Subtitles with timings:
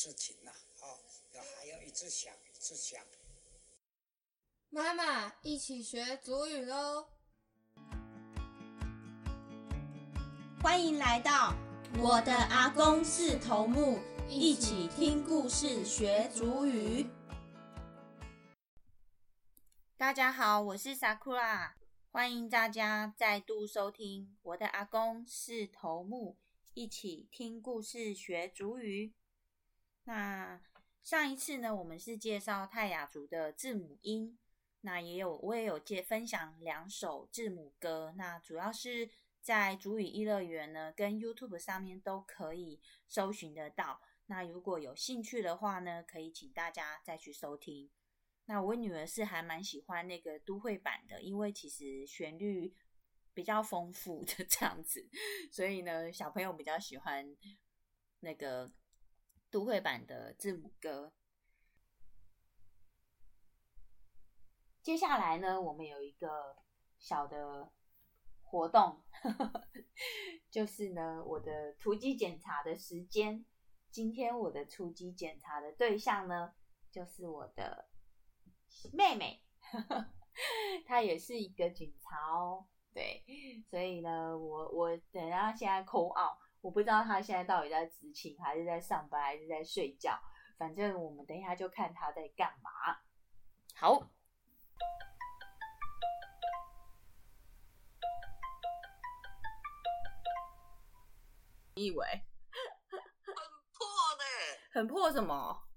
[0.00, 0.94] 事情呐、哦，
[1.32, 3.02] 要还要一直想，一直想。
[4.70, 7.08] 妈妈，一起学祖语喽！
[10.62, 11.52] 欢迎来到
[11.98, 13.98] 我的阿公是头目，
[14.28, 17.04] 一起听故事学祖语。
[19.96, 21.72] 大家好，我是 Sakura，
[22.12, 26.36] 欢迎大家再度收听我的阿公是头目，
[26.74, 29.17] 一起听故事学主语。
[30.08, 30.58] 那
[31.02, 34.38] 上一次呢，我们是介绍泰雅族的字母音，
[34.80, 39.10] 那也有我也有介分享两首字母歌，那主要是
[39.42, 44.00] 在主语一乐园呢跟 YouTube 上面都可以搜寻得到。
[44.28, 47.90] 那如果有兴趣的话呢，可以请大家再去收听。
[48.46, 52.74] 那我女儿是还蛮喜欢那个都会版的，因为其实旋律
[53.34, 55.06] 比较丰富的 这样子，
[55.52, 57.36] 所以呢，小朋友比较喜欢
[58.20, 58.72] 那个
[59.50, 61.12] 都会版的字母歌。
[64.82, 66.56] 接下来呢，我们有一个
[66.98, 67.70] 小的
[68.42, 69.02] 活动，
[70.50, 73.44] 就是呢，我的突击检查的时间。
[73.90, 76.54] 今天我的突击检查的对象呢，
[76.90, 77.88] 就是我的
[78.92, 79.42] 妹妹，
[80.86, 82.66] 她也是一个警察哦。
[82.94, 83.22] 对，
[83.68, 90.18] 所以呢，我我等下现在口 out，我不知道他现在到底在执勤，还是在上班，还是在睡觉。
[90.56, 92.98] 反正我们等一下就看他在干嘛。
[93.76, 94.10] 好。
[101.76, 102.04] 你以为
[102.90, 102.98] 很
[103.70, 103.86] 破
[104.18, 104.24] 呢？
[104.72, 105.68] 很破什么？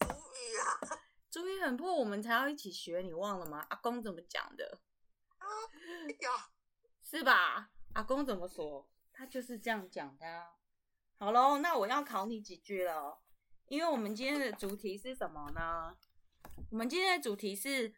[0.00, 1.00] 主语啊！
[1.30, 3.64] 主语很破，我们才要一起学，你忘了吗？
[3.70, 4.82] 阿公怎么讲的？
[5.38, 5.48] 啊
[6.20, 6.50] 呀，
[7.02, 7.70] 是吧？
[7.94, 8.89] 阿公怎么说？
[9.20, 10.46] 他就是这样讲的啊。
[11.18, 13.20] 好喽，那我要考你几句了，
[13.66, 15.94] 因为我们今天的主题是什么呢？
[16.70, 17.94] 我们今天的主题是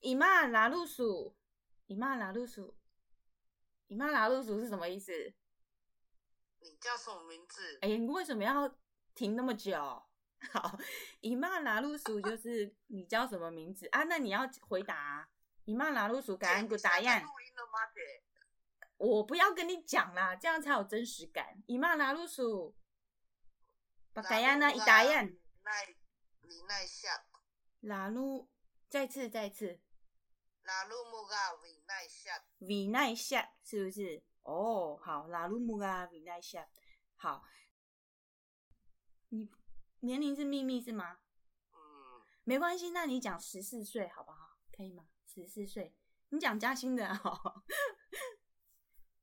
[0.00, 1.34] 以骂拉路鼠，
[1.86, 2.76] 以骂拉路鼠，
[3.86, 5.32] 以骂拉路鼠是什么意思？
[6.58, 7.78] 你叫什么名字？
[7.80, 8.76] 哎、你为什么要
[9.14, 9.72] 停那么久？
[10.52, 10.78] 好，
[11.22, 14.04] 以骂拉路鼠就是你叫什么名字啊？
[14.04, 15.28] 那你要回答、啊。
[15.64, 17.28] 以骂拉路鼠，感恩答案现在录。
[17.40, 17.86] 音了吗？
[17.94, 18.22] 姐，
[19.02, 21.60] 我不要跟你讲啦，这样才有真实感。
[21.66, 22.76] 以骂拉鲁鼠，
[24.12, 25.96] 巴嘎亚那一答案，奈
[26.42, 27.26] 你奈下，
[27.80, 28.48] 拉路，
[28.88, 29.80] 再次再次，
[30.62, 34.22] 拉鲁木嘎维奈下，维奈夏是不是？
[34.42, 36.68] 哦，好，拉路木嘎，维奈夏，
[37.16, 37.42] 好。
[39.30, 39.50] 你
[40.00, 41.18] 年龄是秘密是吗？
[41.72, 44.58] 嗯，没关系，那你讲十四岁好不好？
[44.70, 45.08] 可以吗？
[45.26, 45.92] 十四岁，
[46.28, 47.64] 你讲嘉兴的好。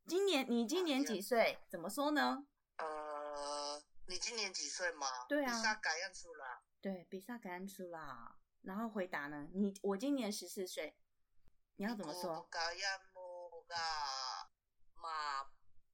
[0.09, 1.59] 今年你今年几岁？
[1.69, 2.47] 怎么说呢？
[2.77, 5.05] 呃，你今年几岁吗？
[5.29, 8.35] 对啊比萨感恩出了，对，比萨感恩出啦。
[8.63, 9.47] 然后回答呢？
[9.53, 10.97] 你我今年十四岁，
[11.75, 12.49] 你要怎么说？
[14.95, 15.43] 马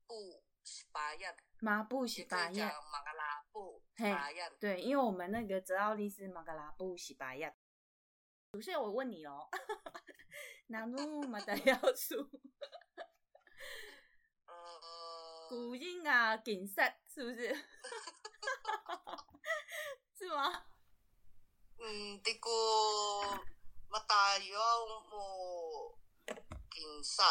[0.07, 4.49] 布十八样，马布洗也可以讲巴亚，马格拉布十嘿八样。
[4.61, 7.53] 对，因为我们那个泽奥利是马格拉布西巴亚。
[8.63, 9.49] 所以我问你哦，
[10.67, 12.29] 那努马达要出
[15.55, 17.55] 呃，古音啊，锦赛是不是？
[20.17, 20.65] 是吗？
[21.79, 22.49] 嗯，这个
[23.87, 25.97] 马达要木
[26.69, 27.23] 竞赛。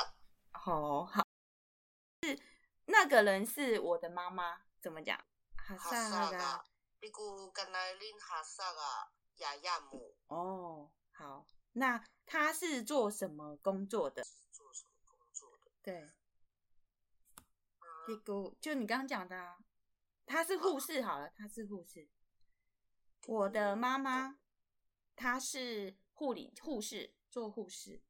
[0.52, 1.22] 好好，
[2.22, 2.40] 是
[2.86, 5.18] 那个人是我的妈妈，怎么讲？
[5.56, 6.64] 哈哈萨萨嘎噶，
[7.02, 14.24] 你姑跟来林哈萨啊雅亚姆哦，好，那他是做什么工作的？
[14.50, 15.70] 做什么工作的？
[15.82, 16.10] 对，
[18.06, 19.58] 这嗯，个就你刚刚讲的、啊，
[20.26, 21.02] 她是护士。
[21.02, 22.08] 好了，她是护士。
[23.26, 24.38] 我的妈妈，
[25.16, 28.02] 她是护理护士，做护士。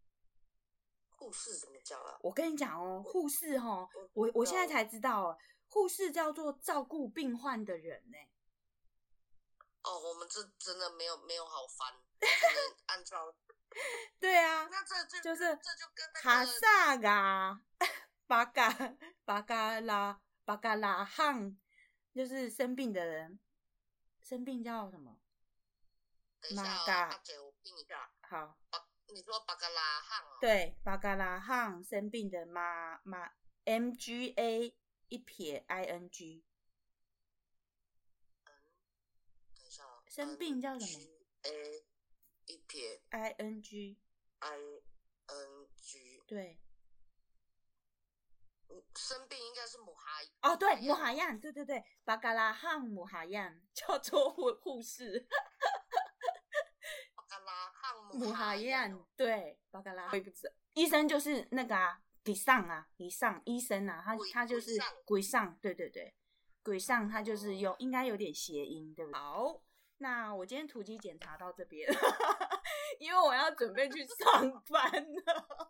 [1.11, 2.19] 护士怎么讲啊？
[2.23, 5.39] 我跟你讲哦，护士哦，我我我现在才知道哦，
[5.69, 8.19] 护士叫做照顾病患的人呢。
[9.83, 11.95] 哦，我们这真的没有没有好翻，
[12.87, 13.35] 按照。
[14.21, 17.61] 对啊，那这就就是这就跟那哈萨嘎
[18.27, 18.69] 巴嘎
[19.25, 21.59] 巴嘎拉巴嘎拉汉，
[22.13, 23.39] 就是生病的人，
[24.21, 25.21] 生病叫什么？
[26.55, 33.33] 马嘎阿姐我拼一下，好，巴你说巴嘎拉汉哦，，对，巴嘎拉汉生病的马马
[33.65, 34.77] ，M G A
[35.09, 36.45] 一撇 I N G，
[39.55, 41.07] 等一下哦，生病叫什么
[41.45, 41.85] ？A
[42.47, 44.59] 一撇？I N G，I
[45.27, 46.61] N G，对，
[48.97, 55.27] 生病应该是母哈哦，对，母哈样，对对对，巴嘎拉汉母哈样 叫做护护士，
[57.15, 64.95] 巴嘎拉汉母哈哈样，对，巴嘎拉，我也不知道，医生就是那个啊，以上啊，以上医生啊，他他就是鬼上。
[65.05, 66.15] 鬼上，对对对，
[66.63, 69.19] 鬼上他就是有应该有点谐音，对不对？
[69.19, 69.61] 好，
[69.99, 71.89] 那我今天突击检查到这边，
[73.01, 75.33] 因为我要准备去上班了。
[75.33, 75.69] 哦，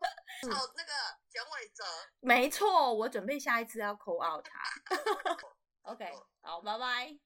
[0.77, 0.93] 那个
[1.29, 1.83] 简伟哲，
[2.21, 4.61] 没错，我准备下一次要 call out 他。
[5.83, 7.17] OK，好，拜拜，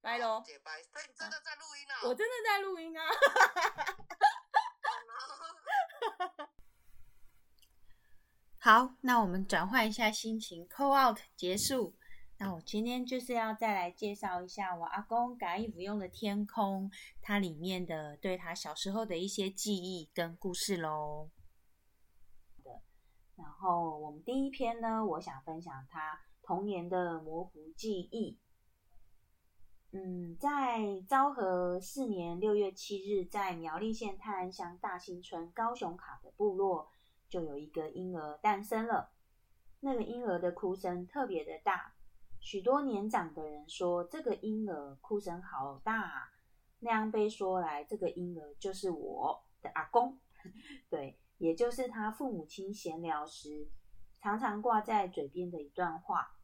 [0.00, 0.42] 拜喽。
[0.44, 2.00] 姐拜，所以你真的在录音啊？
[2.04, 3.04] 我真的在录音啊。
[8.58, 11.96] 好，那我们转换一下心情，call out 结束。
[12.42, 16.90] 那我今天就是要再来介绍一下我阿公改衣服用的天空，
[17.20, 21.28] 它里面的对他小时候的一些记忆跟故事喽。
[23.36, 28.38] 然后我们第一篇呢，我想分享他童年的模糊记忆。
[29.92, 36.88] 嗯，在昭和四年六月七日，在苗栗县泰安乡大新村高雄卡的部落，
[37.28, 39.12] 就有一个婴儿诞生了。
[39.80, 41.94] 那个婴儿的哭声特别的大，
[42.40, 46.28] 许多年长的人说这个婴儿哭声好大啊。
[46.80, 50.18] 那样被说来，这个婴儿就是我的阿公，
[50.90, 51.20] 对。
[51.36, 53.70] 也就是他父母亲闲聊时
[54.20, 56.36] 常常挂在嘴边的一段话。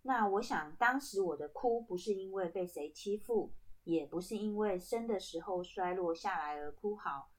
[0.00, 3.52] 那我想，当时我的哭不是因为被谁欺负，
[3.84, 7.30] 也不是因为生的时候衰落下来而哭嚎。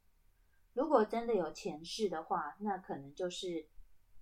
[0.74, 3.68] 如果真的有前世的话，那可能就是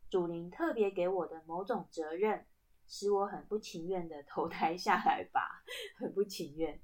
[0.09, 2.45] 祖灵特别给我的某种责任，
[2.91, 5.63] 使我很不情愿的投胎下来吧，
[5.97, 6.81] 很不情愿。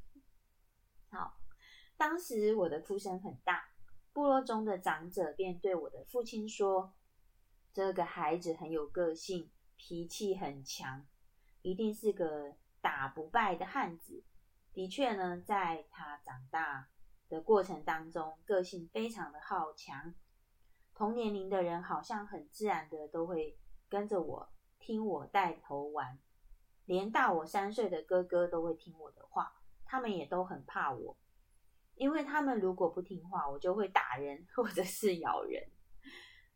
[1.09, 1.37] 好，
[1.97, 3.65] 当时我的哭声很大。
[4.13, 6.95] 部落中的长者便对我的父亲说
[7.73, 11.05] ：“这个孩子很有个性，脾气很强，
[11.61, 14.23] 一定是个打不败的汉子。”
[14.71, 16.87] 的确呢，在他长大
[17.27, 20.15] 的过程当中，个性非常的好强。
[20.95, 23.59] 同年龄的人好像很自然的都会
[23.89, 26.17] 跟着我，听我带头玩，
[26.85, 29.53] 连大我三岁的哥哥都会听我的话，
[29.85, 31.17] 他们也都很怕我。
[31.95, 35.71] 因为他们如果不听话，我就会打人或者是咬人。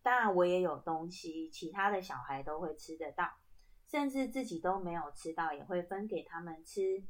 [0.03, 3.27] 当然，我也有东西，其他的小孩都会吃得到，
[3.87, 7.03] 甚至自己都没有吃到，也会分给他们吃。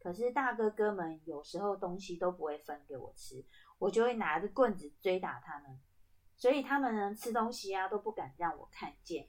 [0.00, 3.44] 可是大哥哥们有时候东西都不会分给我吃，
[3.78, 5.80] 我就会拿着棍子追打他们，
[6.36, 9.28] 所以他们呢吃东西啊都不敢让我看见。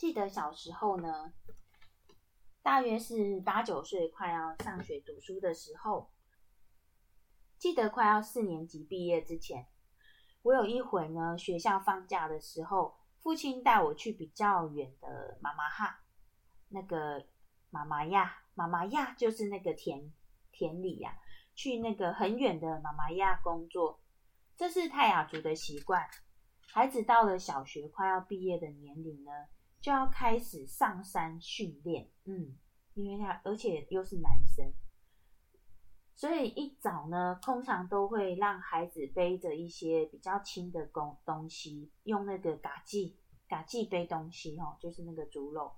[0.00, 1.30] 记得小时候呢，
[2.62, 6.10] 大约是八九岁，快要上学读书的时候。
[7.58, 9.66] 记得快要四年级毕业之前，
[10.40, 16.00] 我有一回呢，学校放假的时候，父亲带我去比较远的妈妈哈，
[16.70, 17.26] 那个
[17.68, 20.10] 妈妈呀，妈妈呀，就是那个田
[20.50, 21.14] 田里呀，
[21.54, 24.00] 去那个很远的妈妈呀工作。
[24.56, 26.08] 这是泰雅族的习惯，
[26.72, 29.30] 孩子到了小学快要毕业的年龄呢，
[29.80, 32.10] 就要开始上山训练。
[32.24, 32.56] 嗯，
[32.94, 34.72] 因为他而且又是男生。
[36.14, 43.18] 所以一早呢，通常都会让孩子背着一些比较轻的东东西，用那个嘎记
[43.48, 45.72] 嘎记背东西哦，就是那个竹篓。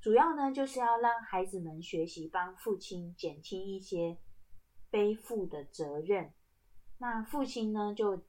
[0.00, 4.18] 主要呢，就是要让孩子们学习帮父亲减轻一些
[4.90, 6.32] 背负的责任。
[6.98, 8.22] 那父亲呢，就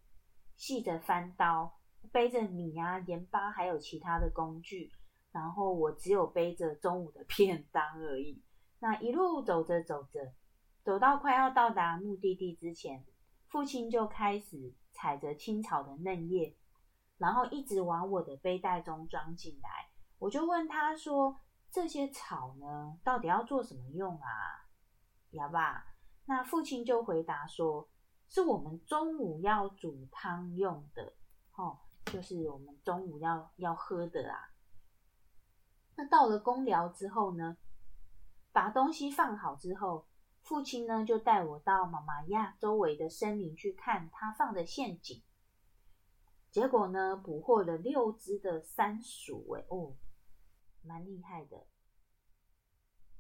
[0.56, 1.80] 系着翻刀，
[2.12, 4.92] 背着米啊、盐巴，还有其他的工具。
[5.32, 8.42] 然后我只有背着中午的便当而已。
[8.80, 10.34] 那一路走着走着。
[10.84, 13.04] 走到快要到达目的地之前，
[13.48, 16.56] 父亲就开始踩着青草的嫩叶，
[17.18, 19.70] 然后一直往我的背带中装进来。
[20.20, 24.30] 我就问他说：“这些草呢，到底要做什么用啊？”
[25.32, 25.84] 哑巴，
[26.26, 27.90] 那父亲就回答说
[28.30, 31.14] ：“是我们中午要煮汤用的，
[31.56, 34.52] 哦，就是我们中午要要喝的啊。”
[35.98, 37.58] 那到了公寮之后呢，
[38.52, 40.08] 把东西放好之后。
[40.46, 45.24] 父亲呢，就带我到妈妈亚周围的森林去看他放的陷阱。
[46.52, 49.96] 结果呢，捕获了六只的山鼠，哎哦，
[50.84, 51.66] 蛮厉害的。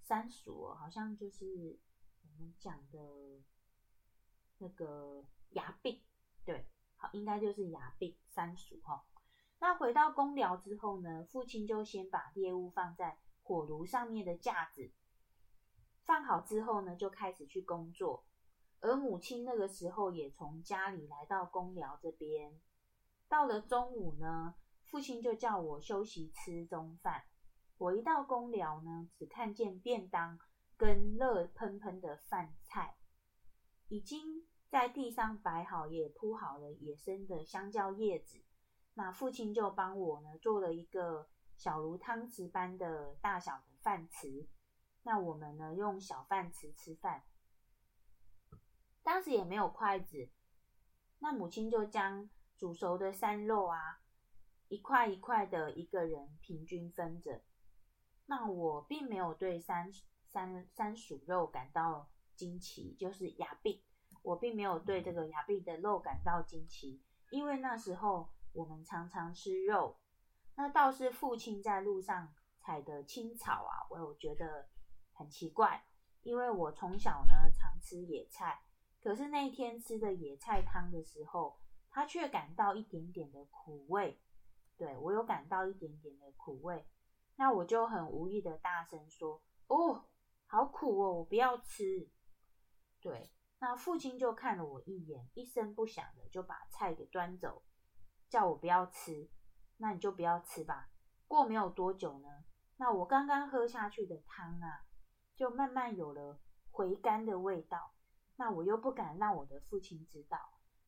[0.03, 1.79] 山鼠哦，好像就是
[2.21, 2.99] 我们讲的
[4.59, 6.03] 那个崖壁，
[6.45, 6.67] 对，
[7.13, 9.05] 应该就是牙病三鼠哈。
[9.59, 14.91] 那回到公寮之后呢，父亲就先把猎物放在火炉上面的架子。
[16.03, 18.25] 放好之后呢，就开始去工作。
[18.81, 22.59] 而母亲那个时候也从家里来到公寮这边。
[23.27, 27.23] 到了中午呢，父亲就叫我休息吃中饭。
[27.77, 30.37] 我一到公寮呢，只看见便当
[30.77, 32.95] 跟热喷喷的饭菜，
[33.87, 38.43] 已经在地上摆好，也铺好了野生的香蕉叶子。
[38.95, 44.49] 那父亲就帮我呢做了一个小如汤匙般的大小的饭匙。
[45.03, 47.23] 那我们呢用小饭匙吃饭，
[49.01, 50.29] 当时也没有筷子。
[51.19, 54.01] 那母亲就将煮熟的山肉啊，
[54.67, 57.41] 一块一块的，一个人平均分着。
[58.25, 59.89] 那我并没有对山
[60.27, 63.81] 山山薯肉感到惊奇，就是牙病，
[64.25, 69.97] 我并没有对这个牙病的肉感到惊奇，因为那时候我们常常吃肉。
[70.55, 74.67] 那倒是父亲在路上采的青草啊，我有觉得
[75.13, 75.85] 很奇怪，
[76.23, 78.63] 因为我从小呢常吃野菜，
[78.99, 81.59] 可是那一天吃的野菜汤的时候，
[81.91, 84.19] 他却感到一点点的苦味，
[84.75, 86.83] 对我有感到一点点的苦味。
[87.35, 90.05] 那我就很无意的大声说：“哦，
[90.47, 92.09] 好苦哦，我不要吃。”
[93.01, 93.29] 对，
[93.67, 97.63] 那父亲就看了我一眼，一声不响的就把菜给端走，
[98.29, 99.27] 叫我不要吃。
[99.77, 100.91] 那你就不要吃吧。
[101.27, 102.45] 过没有多久呢，
[102.77, 104.85] 那我刚刚喝下去的汤啊，
[105.35, 107.95] 就慢慢有了回甘的味道。
[108.35, 110.37] 那我又不敢让我的父亲知道，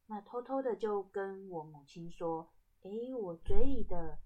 [0.05, 2.53] 那偷偷的就跟我母亲说
[2.85, 4.19] ：“诶，我嘴里的。”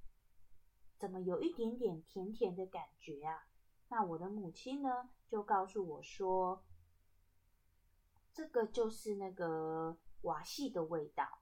[1.00, 3.48] 怎么有一点点甜甜的感觉啊？
[3.88, 6.66] 那我的母亲呢，就告诉我说，
[8.34, 11.40] 这个就是那个瓦系的味道，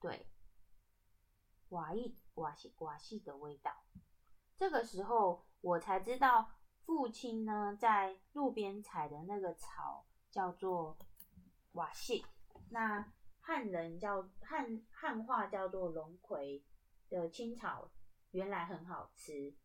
[0.00, 0.26] 对，
[1.70, 3.72] 瓦意瓦系瓦系的味道。
[4.56, 6.50] 这个时候我才知道，
[6.84, 10.98] 父亲呢在路边采的那个草叫做
[11.72, 12.24] 瓦系，
[12.70, 16.64] 那汉人叫汉汉话叫做龙葵
[17.08, 17.90] 的青草。
[18.32, 19.56] 原来很好吃，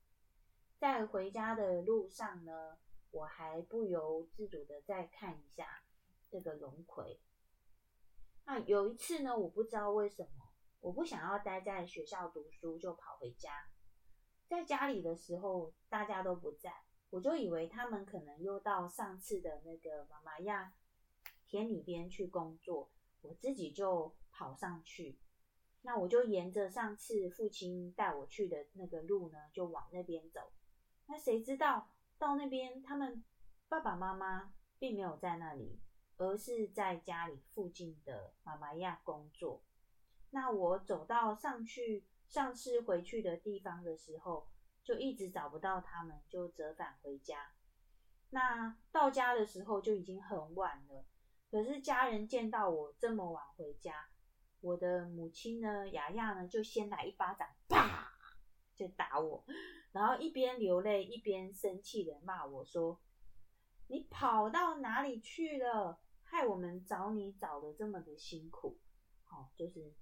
[0.80, 2.80] 在回家的路上呢，
[3.12, 5.84] 我还不由自主的再看一下
[6.30, 7.20] 这个龙葵。
[8.46, 13.52] 那有一次呢，我不知道为什么，我不想要待在学校读书，就跑回家。
[14.48, 16.72] 在家里的时候，大家都不在，
[17.10, 20.74] 我就以为他们可能又到上次的那个妈妈亚
[21.48, 22.92] 田里边去工作，
[23.22, 25.18] 我自己就跑上去。
[25.82, 30.52] 那我就沿着上次父亲带我去的那个路呢，就往那边走。
[31.08, 33.24] 那谁知道到那边，他们
[33.68, 35.80] 爸爸妈妈并没有在那里，
[36.18, 39.62] 而是在家里附近的妈妈亚工作。
[40.32, 44.48] 那我走到上去上次回去的地方的时候，
[44.84, 47.52] 就一直找不到他们，就折返回家。
[48.32, 51.06] 那到家的时候就已经很晚了，
[51.50, 54.10] 可是家人见到我这么晚回家。
[54.62, 58.12] 我的母亲呢，雅雅呢，就先来一巴掌，啪，
[58.76, 59.46] 就打我，
[59.92, 63.00] 然后一边流泪一边生气的骂我说
[63.88, 66.00] ：“你跑到哪里去了？
[66.26, 68.78] 害我们找你找的这么的辛苦。”
[69.32, 69.94] 哦，就是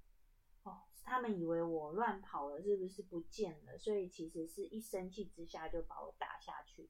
[0.64, 3.78] 哦，他们以为我乱跑了，是不是不见了？
[3.78, 6.90] 所以其实是一生气之下就把我打下去。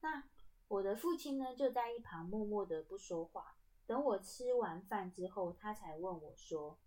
[0.00, 0.24] 那
[0.68, 3.56] 我的父亲呢，就在一旁默默的不说话。
[3.86, 6.78] 等我吃完饭之后，他才问我说：“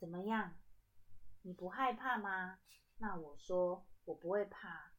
[0.00, 0.56] 怎么样？
[1.42, 2.58] 你不害怕吗？”
[2.98, 4.92] 那我说：“我不会怕。”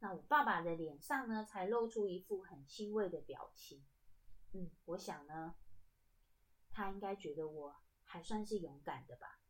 [0.00, 3.82] 那我爸爸的脸上呢，才露出一副很欣慰的表情。
[4.52, 5.54] 嗯，我想呢，
[6.70, 9.40] 他应该觉得我还算是勇敢的吧。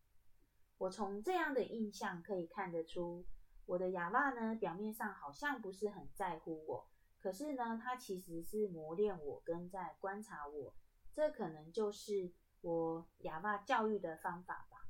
[0.79, 3.25] 我从这样的印象可以看得出，
[3.67, 6.89] 我的哑巴呢，表面上好像不是很在乎我。
[7.19, 10.75] 可是呢，他其实是磨练我跟在观察我，
[11.13, 14.89] 这可能就是我哑巴教育的方法吧。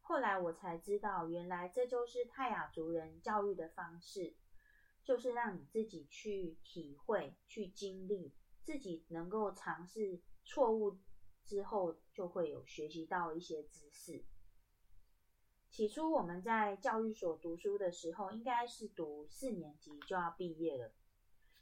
[0.00, 4.36] 后来我才知道，原来这就是泰雅族人教育的方式，
[5.08, 8.30] 就是让你自己去体会、去经历，
[8.62, 10.98] 自己能够尝试错误
[11.46, 14.22] 之后，就会有学习到一些知识。
[15.70, 20.92] 起初我们在教育所读书的时候，应该是读四年级就要毕业了。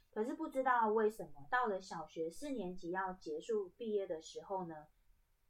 [0.09, 4.87] 可是不知道为什么，到了小学四年级要结束毕业的时候呢，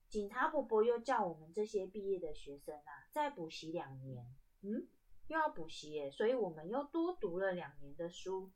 [0.08, 4.24] 警察伯伯又叫我们这些毕业的学生啊，再补习两年。
[4.62, 4.88] 嗯，
[5.28, 8.52] 又要补习耶，所以我们又多读了两年的书。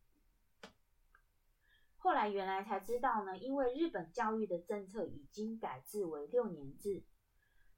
[1.98, 7.04] 后来原来才知道呢，因为日本教育的政策已经改制为六年制，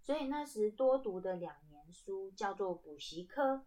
[0.01, 3.65] 所以那时多读的两年书叫做补习科。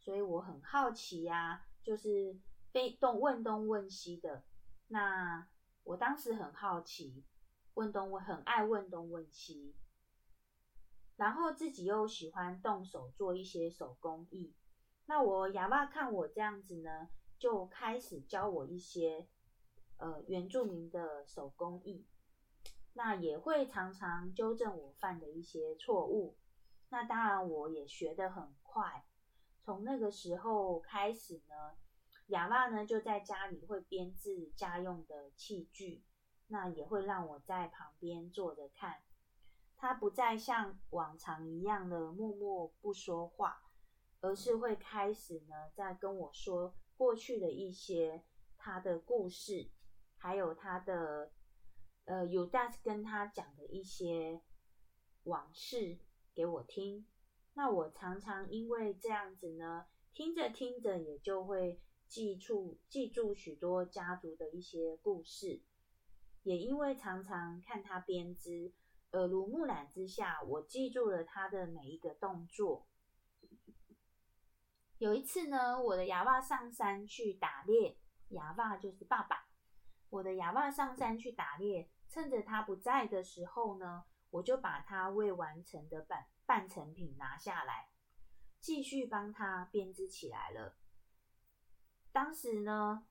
[0.00, 2.40] 所以我很好奇呀，就是。
[2.70, 4.44] 被动问东问西的，
[4.88, 5.48] 那
[5.84, 7.24] 我当时很好奇，
[7.72, 9.74] 问东我很爱问东问西。
[11.18, 14.54] 然后自己又喜欢动手做一些手工艺。
[15.06, 17.08] 那我哑巴看我这样子呢，
[17.40, 19.26] 就开始教我一些
[19.96, 22.06] 呃原住民的手工艺。
[22.92, 26.36] 那也会常常纠正我犯的一些错误。
[26.90, 29.04] 那当然我也学得很快。
[29.64, 31.76] 从那个时候开始呢，
[32.28, 36.04] 哑巴呢就在家里会编制家用的器具，
[36.46, 39.02] 那也会让我在旁边坐着看。
[39.80, 43.62] 他不再像往常一样的默默不说话，
[44.20, 48.24] 而是会开始呢在跟我说过去的一些
[48.56, 49.70] 他的故事，
[50.16, 51.30] 还有他的
[52.06, 54.42] 呃有大跟他讲的一些
[55.22, 56.00] 往事
[56.34, 57.06] 给我听。
[57.54, 65.62] 那我常常因为这样子呢，听着听着也就会记住记住许多家族的一些故事，
[66.42, 68.72] 也因为常常看他编织。
[69.12, 72.86] 耳濡目染之下，我记住了他的每一个动作。
[74.98, 77.98] 有一次呢，我的哑巴上山去打猎，
[78.28, 79.48] 哑巴就是爸爸。
[80.10, 87.90] 我的哑巴上山去打猎，趁着他不在的时候呢，我就把他未完成的半半成品拿下来，
[88.60, 90.76] 继续帮他编织起来了。
[92.12, 93.06] 当时呢。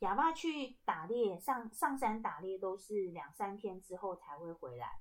[0.00, 4.98] 哑巴去打猎，上上山打猎都是两三天之后才会回来。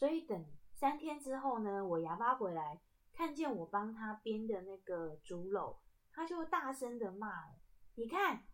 [0.00, 2.80] 所以等三天之后呢，我哑巴回来，
[3.12, 5.76] 看见我帮他编的那个竹篓，
[6.10, 7.58] 他就大声的骂了
[7.96, 8.44] ：“你看，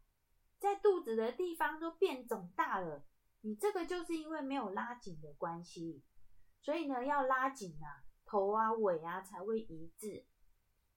[0.59, 3.07] 在肚子的地方都变肿大了，
[3.43, 6.03] 你这个就是因为没有拉紧的关系。
[6.63, 10.27] 所以呢，要拉紧啊，头啊尾啊才会一致。”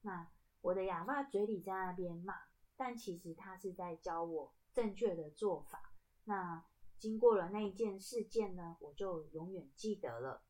[0.01, 0.27] 那
[0.61, 2.33] 我的哑巴嘴里在那边骂，
[2.75, 5.93] 但其实他是在教我正确的做法。
[6.23, 6.65] 那。
[6.99, 10.43] 经过了那一件事件呢，我就永远记得了。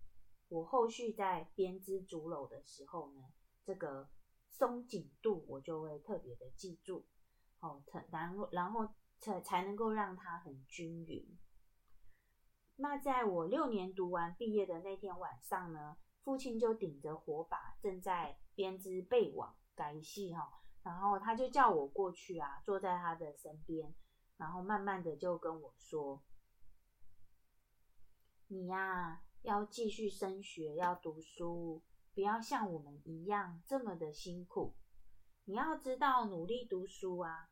[0.47, 3.21] 我后续在编织竹篓的时候呢，
[3.63, 4.09] 这个
[4.49, 7.05] 松紧度我就会特别的记住，
[7.59, 8.89] 哦，然后然后
[9.19, 11.37] 才才能够让它很均匀。
[12.77, 23.93] 那在我六年读完毕业的那天晚上呢，父亲就顶着火把正在编织被网改戏哈，然后他就叫我过去啊，坐在他的身边，
[24.37, 26.23] 然后慢慢的就跟我说。
[28.51, 31.83] 你呀，要继续升学，要读书，
[32.15, 34.73] 不要像我们一样这么的辛苦。
[35.45, 37.51] 你要知道，努力读书啊，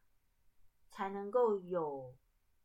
[0.90, 2.16] 才能够有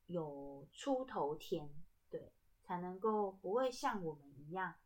[0.07, 1.75] 有出头天，
[2.09, 4.77] 对，才能够不会像我们一样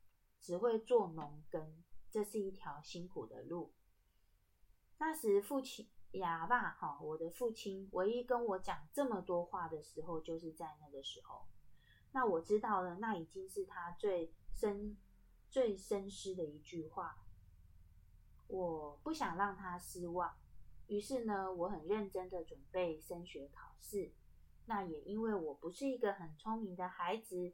[0.41, 3.73] 只会做农耕，这是一条辛苦的路。
[4.99, 11.47] 那时父亲哑巴哈，我的父亲唯一跟我讲这么多话的时候，就是在那个时候。
[12.17, 14.97] 那我知道了，那已经是他最深、
[15.51, 17.15] 最深思的一句话。
[18.47, 20.35] 我不想让他失望，
[20.87, 24.15] 于是呢，我很认真的准备升学考试。
[24.65, 27.53] 那也因为我不是一个很聪明的孩子，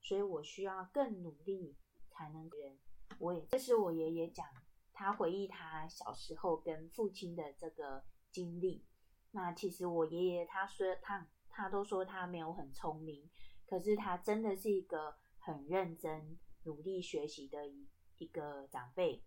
[0.00, 1.76] 所以我需要更努力
[2.08, 2.78] 才能人。
[3.18, 4.46] 我也这是我爷爷讲，
[4.92, 8.86] 他回忆他小时候跟父亲的这个经历。
[9.32, 13.28] 那其实我爷爷他说他他都说他没有很聪明。
[13.74, 19.24] 可是他真的是一个很认真、努力学习的一一个长辈，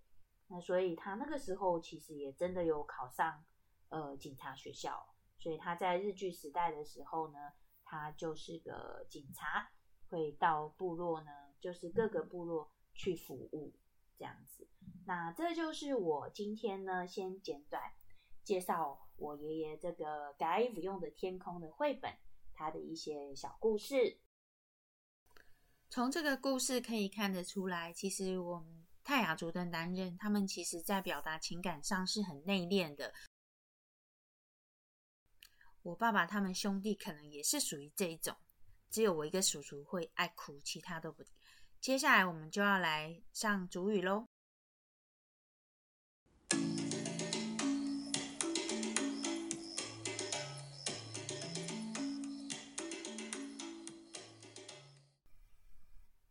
[0.47, 3.43] 那所以他那个时候其实也真的有考上
[3.89, 5.05] 呃警察学校，
[5.37, 7.37] 所以他在日据时代的时候呢，
[7.83, 9.69] 他就是个警察，
[10.09, 11.29] 会到部落呢，
[11.59, 13.75] 就是各个部落去服务
[14.17, 14.65] 这样子。
[15.05, 17.83] 那这就是我今天呢，先简短
[18.45, 22.13] 介绍我爷爷这个改不用的天空的绘本，
[22.53, 24.21] 他的一些小故事。
[25.89, 33.13] 从这个故事可以看得出来，其实我们泰雅族的男人，他们其实在表达情感上是很内敛的。
[35.81, 38.35] 我爸爸他们兄弟可能也是属于这一种，
[38.89, 41.23] 只有我一个叔叔会爱哭，其他都不。
[41.79, 44.27] 接下来我们就要来上主语喽。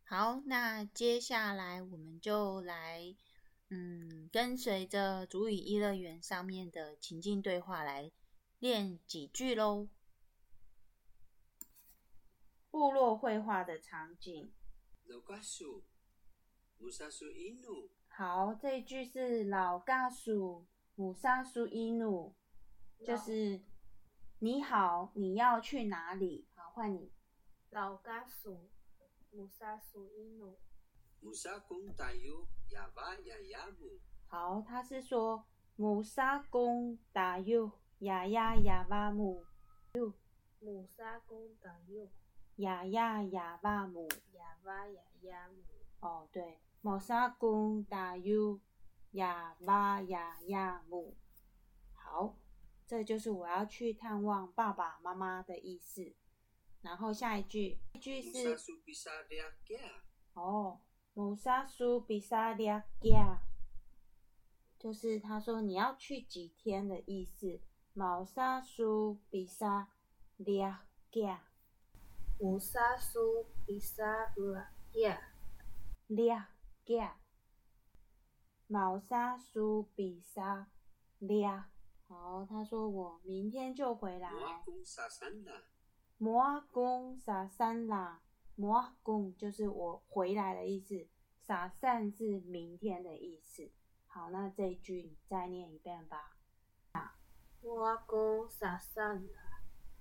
[0.09, 3.13] 好，那接下来我们就来，
[3.71, 8.13] 嗯，跟随着主语一乐园上面的情境对话来
[8.61, 9.89] 练几句喽。
[12.71, 14.53] 部落绘画的场景。
[18.07, 22.33] 好，这一句是老嘎属母沙苏伊努，
[23.05, 23.61] 就是
[24.39, 26.47] 你好，你要去哪里？
[26.55, 27.11] 好，换你。
[27.71, 28.71] 老嘎属。
[29.37, 30.57] 姆沙苏伊努
[31.21, 34.01] ，Musa kung tayo yava yayamu.
[34.29, 35.45] 好，他是说
[35.77, 39.45] 母沙公打又呀呀呀哇姆
[40.59, 42.09] 母沙公打右，
[42.57, 44.09] 呀呀呀哇姆。
[44.33, 45.63] 哑巴哑哑母。
[46.01, 48.59] 哦，对，母沙公打又
[49.11, 51.15] 呀哇呀呀姆。
[51.93, 52.39] 好，
[52.87, 56.15] 这就是我要去探望爸爸妈妈的意思。
[56.87, 58.57] 然后下一句，一句是.
[60.35, 60.81] 哦，
[61.15, 63.43] 母沙苏比萨利亚加，
[64.79, 67.61] 就是他说你要去几天的意思。
[67.93, 69.89] 毛沙苏比萨
[70.37, 71.43] 利亚加，
[72.39, 74.05] 母沙苏比萨
[74.37, 75.33] 拉亚，
[76.07, 76.51] 利亚
[76.85, 77.19] 加，
[78.69, 80.69] 毛沙苏比萨
[81.19, 81.69] 利亚。
[82.07, 84.31] 好，他说我明天就回来。
[86.19, 88.23] 摩阿公撒三啦，
[88.55, 91.07] 摩阿公就是我回来的意思，
[91.43, 93.71] 撒散是明天的意思。
[94.07, 96.37] 好，那这一句你再念一遍吧。
[97.63, 99.33] 摩阿公撒散了，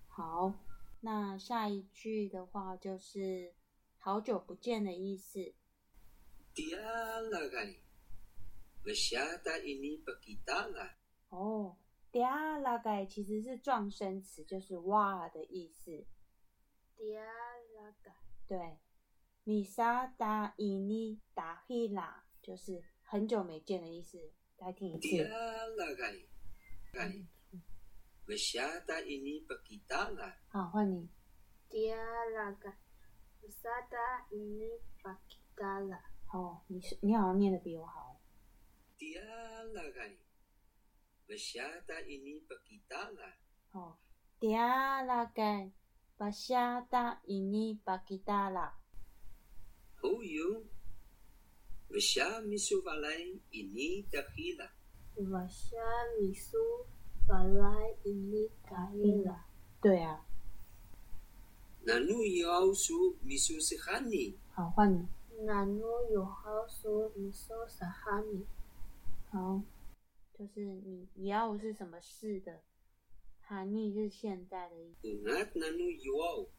[0.08, 0.54] 好，
[1.02, 3.54] 那下一句的话就是
[3.98, 5.54] 好久不见的意思。
[6.54, 6.80] Dia
[9.64, 10.00] ini.
[11.30, 11.76] 哦，
[12.16, 15.92] 嗲拉盖其实是撞声词，就是哇的意思。
[16.96, 17.20] 嗲
[17.76, 18.16] 拉盖，
[18.48, 18.80] 对，
[19.44, 24.32] 米沙达伊尼达希拉就是很久没见的意思。
[24.56, 25.08] 再听一次。
[25.76, 26.26] lagay.
[26.94, 27.28] Lagay.
[28.26, 30.34] Masyada ini pakita la.
[30.48, 31.10] 好，换你。
[31.70, 31.94] 嗲
[32.34, 32.78] 拉盖，
[33.42, 36.02] 米沙达伊尼巴基达拉，
[36.32, 38.22] 哦，你是你好像念的比我好。
[38.98, 39.20] 嗲
[39.74, 40.16] 拉盖
[41.28, 43.36] 不晓得印尼不地道啦。
[43.72, 43.98] 哦，
[44.40, 45.72] 听啦个，
[46.18, 48.78] 不晓得印尼不地道啦。
[49.96, 50.64] 好哟
[51.88, 53.18] 不晓得米发来
[53.52, 54.70] 印尼的去了。
[55.16, 56.32] 不晓得米
[57.28, 59.46] 发来印尼去了。
[59.82, 60.26] 对啊。
[61.82, 64.38] 那侬要数米苏是哈尼。
[64.54, 65.08] 好，换你。
[65.44, 68.46] 那侬要数米苏是哈尼。
[69.32, 69.62] 好。
[70.38, 72.62] 就是你你要是什么事的，
[73.40, 75.08] 含义是现在的意思。
[75.08, 76.50] Ungat nanu yaw.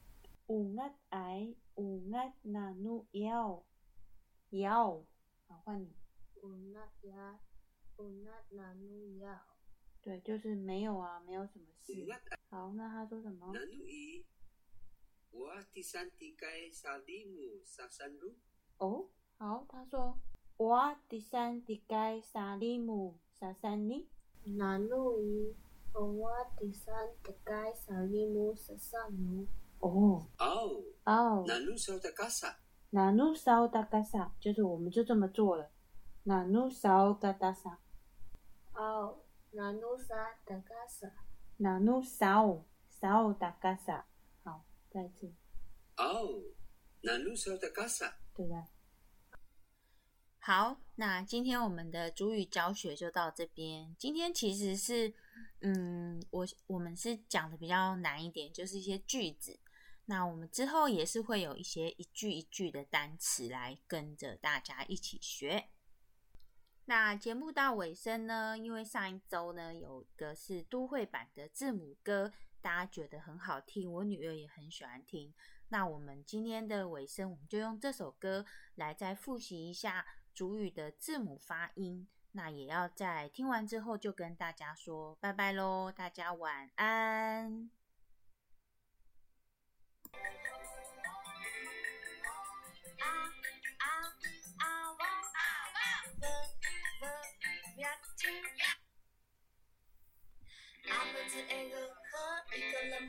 [0.48, 3.66] 五月爱五月那努要
[4.50, 5.04] 要，
[5.48, 5.92] 好，换你。
[6.42, 7.40] 乌那亚
[7.98, 9.44] 乌那南努亚，
[10.00, 11.92] 对，就是没有啊，没有什么事。
[12.48, 14.24] 好，那他说什么？nanu i.
[15.32, 18.36] Wa tisanti kay salimu sa sanru.
[18.78, 20.18] 哦，好，他说
[20.56, 24.08] 我第三第该沙利姆沙三尼。
[24.44, 25.54] 南努伊，
[25.92, 29.46] 我第三个该萨利姆萨萨努，
[29.80, 30.84] 哦 Aw.
[31.04, 32.54] 哦，Nanu sa takasa.
[32.90, 35.70] 那努烧的嘎萨，就是我们就这么做了。
[36.22, 37.78] 那努烧嘎达萨，
[38.74, 39.18] 哦
[39.50, 40.14] 南努萨
[40.46, 41.10] 德嘎萨，
[41.58, 44.06] 那路烧烧的嘎萨。
[44.44, 45.30] 好，再一次
[45.96, 46.42] ，Aw.
[47.02, 48.12] Nanu sa takasa.
[48.34, 48.68] 对吧？
[50.46, 53.96] 好，那今天我们的主语教学就到这边。
[53.98, 55.12] 今天其实是，
[55.60, 59.58] 嗯，我我们是讲的比较难一点，就是一些句子。
[60.04, 65.70] 那我们之后也是会有一些一句一句的单词来跟着大家一起学。
[66.84, 75.34] 那节目到尾声呢，因为上一周呢有一个是都会版的字母歌，大家觉得很好听，我女儿也很喜欢听。
[75.70, 80.06] 那我们今天的尾声，我们就用这首歌来再复习一下
[80.36, 82.06] 主语的字母发音。
[82.32, 87.70] 那也要在听完之后就跟大家说拜拜喽，大家晚安。
[100.88, 103.08] 阿婆子爱个喝一个冷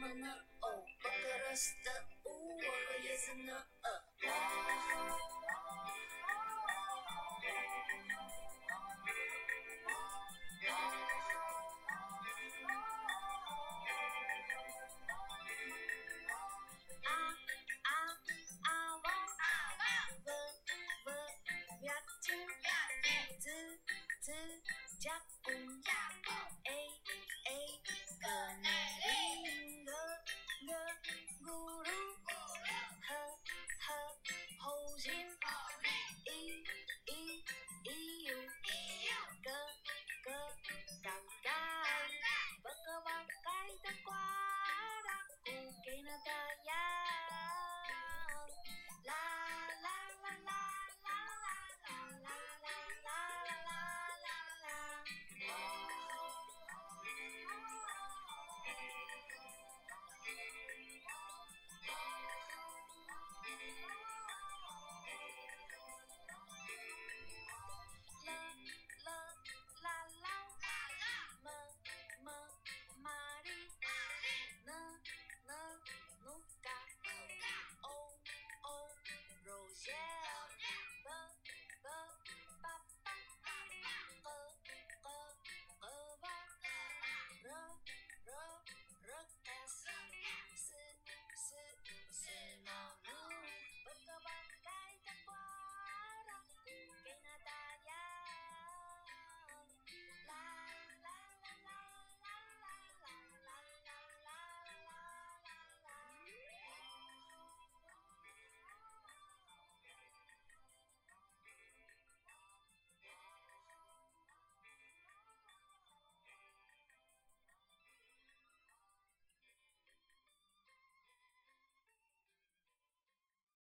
[25.00, 25.12] 加